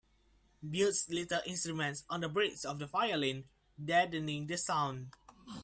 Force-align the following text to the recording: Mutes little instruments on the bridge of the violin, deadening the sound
Mutes 0.63 1.07
little 1.11 1.41
instruments 1.45 2.05
on 2.09 2.21
the 2.21 2.27
bridge 2.27 2.65
of 2.65 2.79
the 2.79 2.87
violin, 2.87 3.43
deadening 3.85 4.47
the 4.47 4.57
sound 4.57 5.11